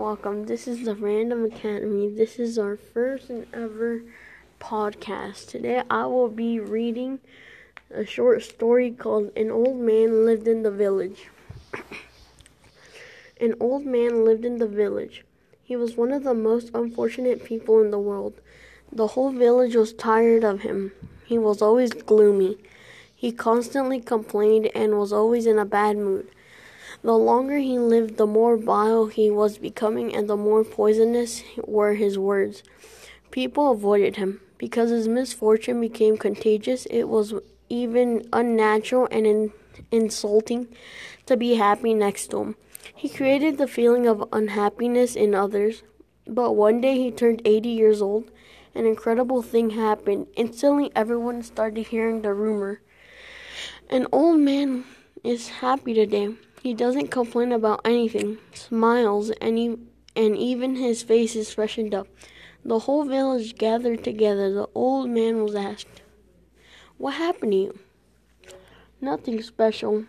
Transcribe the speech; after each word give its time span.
welcome. 0.00 0.46
This 0.46 0.66
is 0.66 0.86
the 0.86 0.94
Random 0.94 1.44
Academy. 1.44 2.08
This 2.08 2.38
is 2.38 2.58
our 2.58 2.74
first 2.74 3.28
and 3.28 3.46
ever 3.52 4.00
podcast. 4.58 5.48
Today 5.48 5.82
I 5.90 6.06
will 6.06 6.30
be 6.30 6.58
reading 6.58 7.18
a 7.90 8.06
short 8.06 8.42
story 8.42 8.92
called 8.92 9.30
An 9.36 9.50
Old 9.50 9.78
Man 9.78 10.24
Lived 10.24 10.48
in 10.48 10.62
the 10.62 10.70
Village. 10.70 11.28
An 13.42 13.54
old 13.60 13.84
man 13.84 14.24
lived 14.24 14.46
in 14.46 14.56
the 14.56 14.66
village. 14.66 15.22
He 15.62 15.76
was 15.76 15.98
one 15.98 16.12
of 16.12 16.24
the 16.24 16.32
most 16.32 16.70
unfortunate 16.72 17.44
people 17.44 17.82
in 17.82 17.90
the 17.90 17.98
world. 17.98 18.40
The 18.90 19.08
whole 19.08 19.32
village 19.32 19.76
was 19.76 19.92
tired 19.92 20.44
of 20.44 20.62
him. 20.62 20.92
He 21.26 21.36
was 21.36 21.60
always 21.60 21.92
gloomy. 21.92 22.56
He 23.14 23.32
constantly 23.32 24.00
complained 24.00 24.70
and 24.74 24.98
was 24.98 25.12
always 25.12 25.44
in 25.44 25.58
a 25.58 25.66
bad 25.66 25.98
mood. 25.98 26.26
The 27.02 27.16
longer 27.16 27.58
he 27.58 27.78
lived, 27.78 28.18
the 28.18 28.26
more 28.26 28.56
vile 28.56 29.06
he 29.06 29.30
was 29.30 29.56
becoming, 29.56 30.14
and 30.14 30.28
the 30.28 30.36
more 30.36 30.64
poisonous 30.64 31.42
were 31.66 31.94
his 31.94 32.18
words. 32.18 32.62
People 33.30 33.70
avoided 33.70 34.16
him. 34.16 34.40
Because 34.58 34.90
his 34.90 35.08
misfortune 35.08 35.80
became 35.80 36.18
contagious, 36.18 36.84
it 36.90 37.04
was 37.04 37.32
even 37.70 38.28
unnatural 38.30 39.08
and 39.10 39.26
in- 39.26 39.52
insulting 39.90 40.68
to 41.24 41.34
be 41.34 41.54
happy 41.54 41.94
next 41.94 42.26
to 42.32 42.42
him. 42.42 42.56
He 42.94 43.08
created 43.08 43.56
the 43.56 43.66
feeling 43.66 44.06
of 44.06 44.28
unhappiness 44.34 45.16
in 45.16 45.34
others. 45.34 45.82
But 46.26 46.52
one 46.52 46.82
day 46.82 46.98
he 46.98 47.10
turned 47.10 47.40
80 47.46 47.70
years 47.70 48.02
old. 48.02 48.30
An 48.74 48.84
incredible 48.84 49.40
thing 49.40 49.70
happened. 49.70 50.26
Instantly, 50.36 50.92
everyone 50.94 51.42
started 51.42 51.86
hearing 51.86 52.20
the 52.20 52.34
rumor. 52.34 52.82
An 53.88 54.06
old 54.12 54.40
man 54.40 54.84
is 55.24 55.48
happy 55.48 55.94
today. 55.94 56.34
He 56.62 56.74
doesn't 56.74 57.10
complain 57.10 57.52
about 57.52 57.80
anything, 57.86 58.36
smiles, 58.52 59.30
and, 59.40 59.56
he, 59.56 59.78
and 60.14 60.36
even 60.36 60.76
his 60.76 61.02
face 61.02 61.34
is 61.34 61.54
freshened 61.54 61.94
up. 61.94 62.06
The 62.62 62.80
whole 62.80 63.04
village 63.04 63.56
gathered 63.56 64.04
together. 64.04 64.52
The 64.52 64.68
old 64.74 65.08
man 65.08 65.42
was 65.42 65.54
asked, 65.54 66.02
What 66.98 67.14
happened 67.14 67.52
to 67.52 67.58
you? 67.58 67.78
Nothing 69.00 69.42
special. 69.42 70.04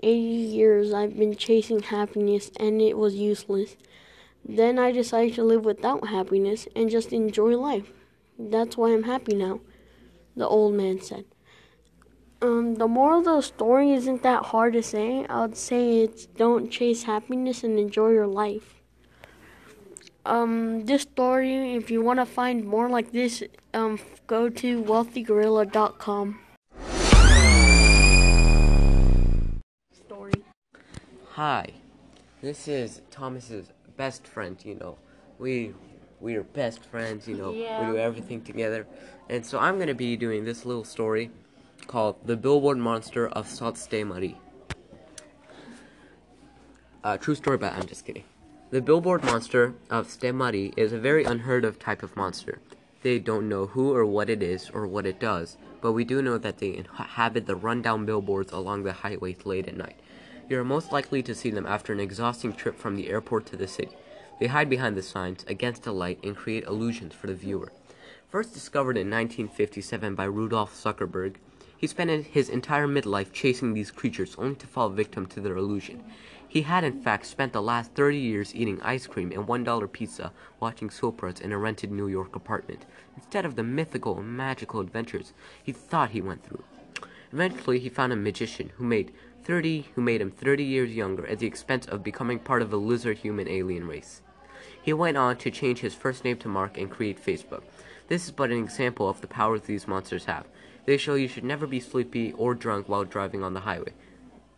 Eighty 0.00 0.54
years 0.54 0.92
I've 0.92 1.18
been 1.18 1.34
chasing 1.34 1.80
happiness 1.80 2.52
and 2.60 2.80
it 2.80 2.96
was 2.96 3.16
useless. 3.16 3.76
Then 4.44 4.78
I 4.78 4.92
decided 4.92 5.34
to 5.34 5.42
live 5.42 5.64
without 5.64 6.06
happiness 6.06 6.68
and 6.76 6.88
just 6.88 7.12
enjoy 7.12 7.56
life. 7.56 7.90
That's 8.38 8.76
why 8.76 8.92
I'm 8.92 9.02
happy 9.02 9.34
now, 9.34 9.60
the 10.36 10.46
old 10.46 10.74
man 10.74 11.00
said. 11.00 11.24
Um, 12.42 12.74
the 12.74 12.86
moral 12.86 13.20
of 13.20 13.24
the 13.24 13.40
story 13.40 13.92
isn't 13.92 14.22
that 14.22 14.46
hard 14.46 14.74
to 14.74 14.82
say. 14.82 15.24
I 15.26 15.40
would 15.40 15.56
say 15.56 16.00
it's 16.00 16.26
don't 16.26 16.70
chase 16.70 17.04
happiness 17.04 17.64
and 17.64 17.78
enjoy 17.78 18.10
your 18.10 18.26
life. 18.26 18.74
Um, 20.26 20.84
this 20.84 21.02
story, 21.02 21.74
if 21.74 21.90
you 21.90 22.02
want 22.02 22.18
to 22.18 22.26
find 22.26 22.64
more 22.64 22.90
like 22.90 23.12
this, 23.12 23.42
um, 23.72 23.98
go 24.26 24.50
to 24.50 24.82
wealthygorilla.com. 24.82 26.40
Story. 29.92 30.32
Hi, 31.30 31.66
this 32.42 32.68
is 32.68 33.00
Thomas's 33.10 33.72
best 33.96 34.26
friend. 34.26 34.58
You 34.62 34.74
know, 34.74 34.98
we 35.38 35.72
we 36.20 36.34
are 36.34 36.42
best 36.42 36.84
friends. 36.84 37.26
You 37.26 37.36
know, 37.36 37.52
Yeah. 37.52 37.86
we 37.86 37.92
do 37.94 37.98
everything 37.98 38.42
together, 38.42 38.86
and 39.30 39.46
so 39.46 39.58
I'm 39.58 39.78
gonna 39.78 39.94
be 39.94 40.18
doing 40.18 40.44
this 40.44 40.66
little 40.66 40.84
story 40.84 41.30
called 41.86 42.16
"The 42.26 42.36
Billboard 42.36 42.78
Monster 42.78 43.28
of 43.28 43.48
Sault 43.48 43.76
Ste. 43.76 44.04
Marie." 44.04 44.38
Uh, 47.04 47.16
true 47.16 47.36
story, 47.36 47.56
but 47.56 47.72
I'm 47.72 47.86
just 47.86 48.04
kidding. 48.04 48.24
The 48.70 48.82
billboard 48.82 49.22
monster 49.22 49.74
of 49.90 50.10
Ste. 50.10 50.34
Marie 50.34 50.72
is 50.76 50.92
a 50.92 50.98
very 50.98 51.22
unheard 51.22 51.64
of 51.64 51.78
type 51.78 52.02
of 52.02 52.16
monster. 52.16 52.58
They 53.02 53.20
don't 53.20 53.48
know 53.48 53.66
who 53.66 53.94
or 53.94 54.04
what 54.04 54.28
it 54.28 54.42
is 54.42 54.70
or 54.70 54.88
what 54.88 55.06
it 55.06 55.20
does, 55.20 55.56
but 55.80 55.92
we 55.92 56.04
do 56.04 56.20
know 56.20 56.36
that 56.38 56.58
they 56.58 56.74
inhabit 56.74 57.46
the 57.46 57.54
rundown 57.54 58.04
billboards 58.04 58.50
along 58.50 58.82
the 58.82 58.92
highways 58.92 59.46
late 59.46 59.68
at 59.68 59.76
night. 59.76 60.00
You 60.48 60.58
are 60.58 60.64
most 60.64 60.90
likely 60.90 61.22
to 61.22 61.34
see 61.34 61.50
them 61.50 61.64
after 61.64 61.92
an 61.92 62.00
exhausting 62.00 62.52
trip 62.52 62.76
from 62.76 62.96
the 62.96 63.08
airport 63.08 63.46
to 63.46 63.56
the 63.56 63.68
city. 63.68 63.96
They 64.40 64.48
hide 64.48 64.68
behind 64.68 64.96
the 64.96 65.02
signs, 65.02 65.44
against 65.46 65.84
the 65.84 65.92
light, 65.92 66.18
and 66.24 66.36
create 66.36 66.64
illusions 66.64 67.14
for 67.14 67.28
the 67.28 67.34
viewer. 67.34 67.70
First 68.28 68.52
discovered 68.52 68.96
in 68.96 69.08
1957 69.08 70.16
by 70.16 70.24
Rudolf 70.24 70.74
Zuckerberg, 70.74 71.36
he 71.76 71.86
spent 71.86 72.26
his 72.26 72.48
entire 72.48 72.86
midlife 72.86 73.32
chasing 73.32 73.74
these 73.74 73.90
creatures 73.90 74.36
only 74.38 74.54
to 74.56 74.66
fall 74.66 74.88
victim 74.88 75.26
to 75.26 75.40
their 75.40 75.56
illusion. 75.56 76.02
He 76.48 76.62
had, 76.62 76.84
in 76.84 77.02
fact, 77.02 77.26
spent 77.26 77.52
the 77.52 77.60
last 77.60 77.92
30 77.92 78.18
years 78.18 78.54
eating 78.54 78.80
ice 78.80 79.06
cream 79.06 79.32
and 79.32 79.46
$1 79.46 79.92
pizza, 79.92 80.32
watching 80.60 80.88
soap 80.88 81.16
operas 81.16 81.40
in 81.40 81.52
a 81.52 81.58
rented 81.58 81.90
New 81.90 82.08
York 82.08 82.36
apartment, 82.36 82.86
instead 83.16 83.44
of 83.44 83.56
the 83.56 83.62
mythical 83.62 84.18
and 84.18 84.36
magical 84.36 84.80
adventures 84.80 85.32
he 85.62 85.72
thought 85.72 86.10
he 86.10 86.20
went 86.20 86.44
through. 86.44 86.64
Eventually, 87.32 87.78
he 87.78 87.88
found 87.88 88.12
a 88.12 88.16
magician 88.16 88.70
who 88.76 88.84
made 88.84 89.12
30 89.44 89.88
who 89.94 90.00
made 90.00 90.20
him 90.20 90.30
30 90.30 90.64
years 90.64 90.94
younger 90.94 91.26
at 91.26 91.38
the 91.38 91.46
expense 91.46 91.86
of 91.86 92.02
becoming 92.02 92.38
part 92.38 92.62
of 92.62 92.72
a 92.72 92.76
lizard 92.76 93.18
human 93.18 93.48
alien 93.48 93.86
race. 93.86 94.22
He 94.80 94.92
went 94.92 95.16
on 95.16 95.36
to 95.38 95.50
change 95.50 95.80
his 95.80 95.94
first 95.94 96.24
name 96.24 96.36
to 96.38 96.48
Mark 96.48 96.78
and 96.78 96.90
create 96.90 97.24
Facebook. 97.24 97.62
This 98.08 98.24
is 98.24 98.30
but 98.30 98.50
an 98.50 98.58
example 98.58 99.08
of 99.08 99.20
the 99.20 99.26
powers 99.26 99.62
these 99.62 99.88
monsters 99.88 100.24
have. 100.24 100.46
They 100.86 100.96
show 100.96 101.14
you 101.14 101.28
should 101.28 101.44
never 101.44 101.66
be 101.66 101.80
sleepy 101.80 102.32
or 102.32 102.54
drunk 102.54 102.88
while 102.88 103.04
driving 103.04 103.42
on 103.42 103.54
the 103.54 103.60
highway, 103.60 103.92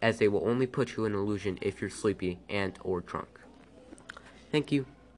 as 0.00 0.18
they 0.18 0.28
will 0.28 0.48
only 0.48 0.66
put 0.66 0.96
you 0.96 1.04
in 1.04 1.14
illusion 1.14 1.58
if 1.60 1.80
you're 1.80 1.90
sleepy 1.90 2.38
and 2.48 2.78
or 2.82 3.00
drunk. 3.00 3.40
Thank 4.50 4.70
you. 4.70 4.86